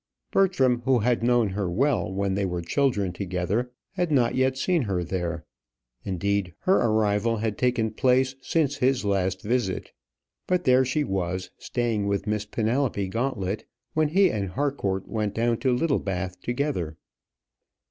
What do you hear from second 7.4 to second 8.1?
taken